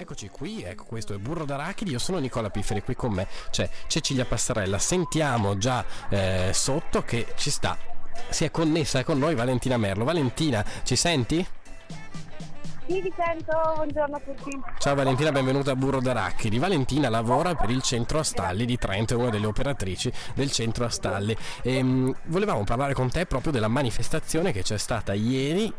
[0.00, 3.68] Eccoci qui, ecco questo è Burro d'Arachidi, io sono Nicola Pifferi, qui con me c'è
[3.86, 7.76] Cecilia Passarella, sentiamo già eh, sotto che ci sta,
[8.30, 10.04] si è connessa con noi Valentina Merlo.
[10.04, 11.46] Valentina, ci senti?
[12.90, 14.50] Sì, vi sento, buongiorno a tutti.
[14.80, 16.58] Ciao Valentina, benvenuta a Burro d'Arachidi.
[16.58, 21.36] Valentina lavora per il centro Astalli di Trento, è una delle operatrici del centro Astalli.
[21.62, 25.72] E, ehm, volevamo parlare con te proprio della manifestazione che c'è stata ieri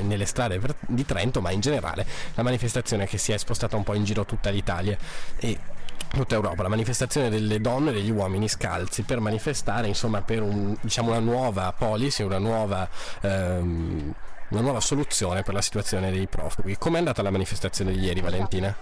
[0.00, 2.04] nelle strade di Trento, ma in generale
[2.34, 4.98] la manifestazione che si è spostata un po' in giro tutta l'Italia.
[5.38, 5.58] E
[6.10, 10.76] tutta Europa, la manifestazione delle donne e degli uomini scalzi per manifestare insomma per un,
[10.82, 12.86] diciamo, una nuova policy, una nuova
[13.22, 14.14] ehm,
[14.52, 16.76] una nuova soluzione per la situazione dei profughi.
[16.76, 18.74] Com'è andata la manifestazione di ieri, Valentina?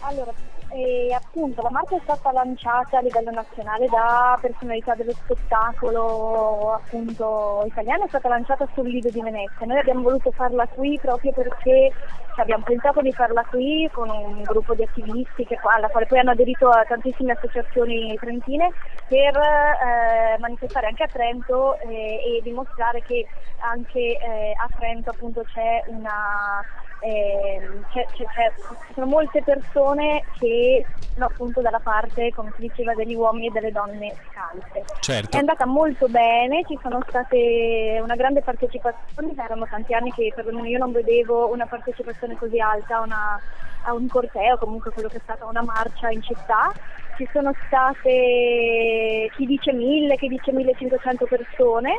[0.00, 0.32] Allora,
[0.72, 7.62] e appunto la marcia è stata lanciata a livello nazionale da personalità dello spettacolo appunto
[7.66, 9.66] italiano, è stata lanciata sul Lido di Venezia.
[9.66, 11.92] Noi abbiamo voluto farla qui proprio perché
[12.36, 16.30] abbiamo pensato di farla qui con un gruppo di attivisti che, alla quale poi hanno
[16.30, 18.70] aderito tantissime associazioni trentine
[19.08, 23.26] per eh, manifestare anche a Trento eh, e dimostrare che
[23.58, 26.64] anche eh, a Trento appunto c'è una
[27.02, 27.60] eh,
[27.92, 28.52] c'è, c'è,
[28.86, 33.50] ci sono molte persone che sono appunto dalla parte, come si diceva, degli uomini e
[33.50, 34.84] delle donne scalze.
[35.00, 35.36] Certo.
[35.36, 40.68] È andata molto bene, ci sono state una grande partecipazione, erano tanti anni che perlomeno
[40.68, 43.40] io non vedevo una partecipazione così alta una,
[43.82, 46.72] a un corteo, comunque quello che è stata una marcia in città.
[47.16, 51.96] Ci sono state chi dice mille, chi dice 1500 persone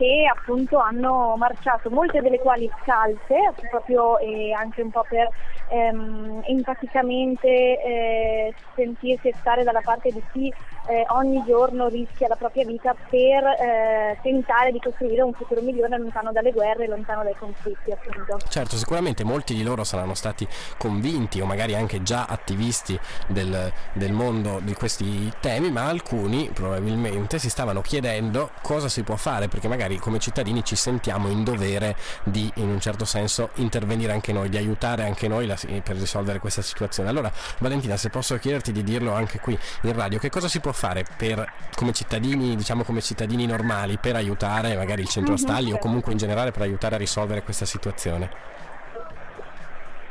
[0.00, 5.28] che appunto hanno marciato, molte delle quali scalze, proprio e anche un po' per
[5.68, 10.52] ehm, empaticamente eh, sentirsi stare dalla parte di chi
[10.88, 15.96] eh, ogni giorno rischia la propria vita per eh, tentare di costruire un futuro migliore
[15.96, 18.38] lontano dalle guerre, lontano dai conflitti appunto.
[18.48, 20.46] Certo, sicuramente molti di loro saranno stati
[20.78, 22.98] convinti o magari anche già attivisti
[23.28, 29.16] del, del mondo di questi temi, ma alcuni probabilmente si stavano chiedendo cosa si può
[29.16, 33.50] fare perché magari magari come cittadini ci sentiamo in dovere di in un certo senso
[33.54, 37.08] intervenire anche noi, di aiutare anche noi la, per risolvere questa situazione.
[37.08, 40.72] Allora Valentina se posso chiederti di dirlo anche qui in radio, che cosa si può
[40.72, 45.72] fare per, come cittadini, diciamo come cittadini normali per aiutare magari il centro mm-hmm, Stalli
[45.72, 48.68] o comunque in generale per aiutare a risolvere questa situazione?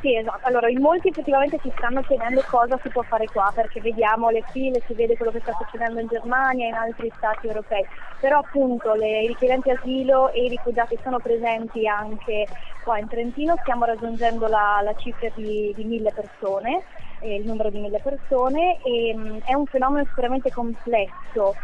[0.02, 0.48] Sì, esatto.
[0.48, 4.44] Allora, in molti effettivamente si stanno chiedendo cosa si può fare qua, perché vediamo le
[4.52, 7.86] file, si vede quello che sta succedendo in Germania e in altri stati europei.
[8.22, 12.48] Però appunto le, i richiedenti asilo e i rifugiati sono presenti anche
[12.82, 16.82] qua in Trentino, stiamo raggiungendo la, la cifra di, di mille persone,
[17.20, 21.58] eh, il numero di mille persone e mh, mm, è un fenomeno sicuramente complesso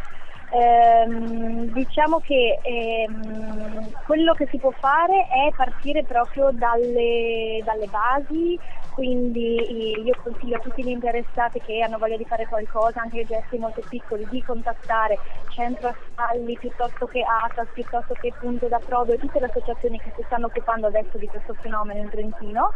[0.52, 8.60] Ehm, diciamo che ehm, quello che si può fare è partire proprio dalle, dalle basi,
[8.94, 13.58] quindi io consiglio a tutti gli interessati che hanno voglia di fare qualcosa, anche gesti
[13.58, 19.40] molto piccoli, di contattare Centro Astalli piuttosto che ATAS, piuttosto che Punto d'Approdo e tutte
[19.40, 22.76] le associazioni che si stanno occupando adesso di questo fenomeno in Trentino.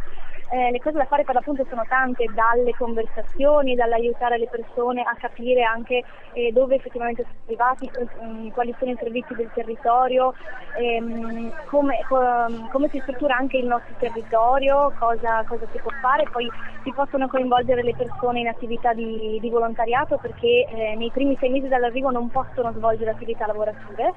[0.52, 5.14] Eh, le cose da fare per l'appunto sono tante, dalle conversazioni, dall'aiutare le persone a
[5.14, 6.02] capire anche
[6.32, 10.34] eh, dove effettivamente sono arrivati, eh, quali sono i servizi del territorio,
[10.76, 16.26] ehm, come, com, come, si struttura anche il nostro territorio, cosa, cosa, si può fare,
[16.32, 16.50] poi
[16.82, 21.50] si possono coinvolgere le persone in attività di, di volontariato perché eh, nei primi sei
[21.50, 24.14] mesi dall'arrivo non possono svolgere attività lavorative,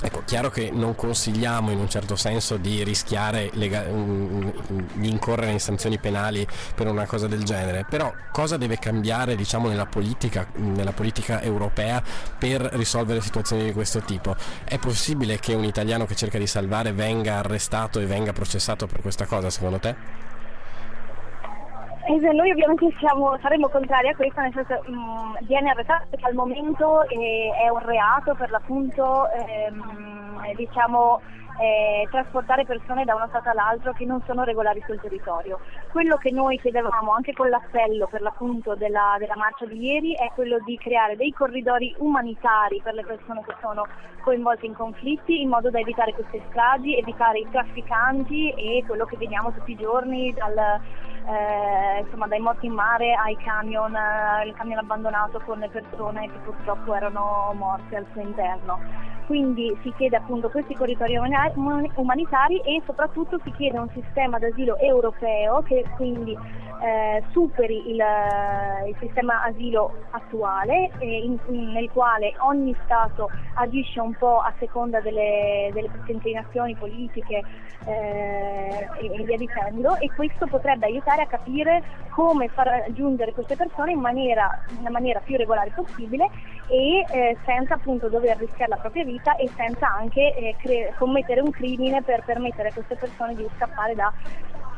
[0.02, 5.60] Ecco, chiaro che non consigliamo in un certo senso di rischiare lega- di incorrere in
[5.60, 10.92] sanzioni penali per una cosa del genere, però cosa deve cambiare diciamo, nella, politica, nella
[10.92, 12.02] politica europea
[12.38, 14.36] per risolvere situazioni di questo tipo?
[14.64, 19.00] È possibile che un italiano che cerca di salvare venga arrestato e venga processato per
[19.00, 20.34] questa cosa secondo te?
[22.08, 26.26] Eh, noi ovviamente siamo, saremmo contrari a questo, nel senso mh, mm, viene arrestato perché
[26.26, 31.20] al momento eh, è un reato per l'appunto ehm, diciamo
[31.58, 35.58] eh, trasportare persone da uno stato all'altro che non sono regolari sul territorio.
[35.90, 40.30] Quello che noi chiedevamo anche con l'appello per l'appunto della, della marcia di ieri è
[40.32, 43.84] quello di creare dei corridori umanitari per le persone che sono
[44.22, 49.16] coinvolte in conflitti in modo da evitare queste stragi, evitare i trafficanti e quello che
[49.16, 50.80] vediamo tutti i giorni dal,
[51.26, 56.30] eh, insomma, dai morti in mare ai camion, eh, il camion abbandonato con le persone
[56.30, 58.78] che purtroppo erano morte al suo interno
[59.26, 61.16] quindi si chiede appunto questi corridoi
[61.94, 66.36] umanitari e soprattutto si chiede un sistema d'asilo europeo che quindi
[66.82, 68.02] eh, superi il,
[68.86, 75.00] il, sistema asilo attuale in, in, nel quale ogni Stato agisce un po' a seconda
[75.00, 77.42] delle, delle inclinazioni politiche
[77.86, 79.96] eh, e, e, via dicendo.
[79.96, 85.36] E questo potrebbe aiutare a capire come far giungere queste persone in maniera, maniera più
[85.36, 86.28] regolare possibile
[86.68, 91.40] e eh, senza appunto dover rischiare la propria vita e senza anche eh, cre- commettere
[91.40, 94.12] un crimine per permettere a queste persone di scappare da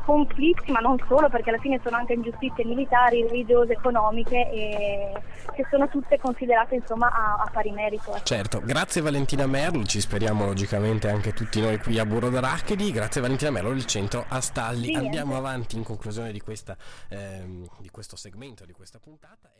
[0.09, 5.13] conflitti, ma non solo, perché alla fine sono anche ingiustizie militari, religiose, economiche, e
[5.53, 8.19] che sono tutte considerate insomma a, a pari merito.
[8.23, 13.21] Certo, grazie Valentina Merlo, ci speriamo logicamente anche tutti noi qui a Burro d'Arachidi, grazie
[13.21, 14.85] Valentina Merlo del centro Astalli.
[14.85, 16.75] Sì, Andiamo avanti in conclusione di, questa,
[17.09, 19.51] ehm, di questo segmento, di questa puntata.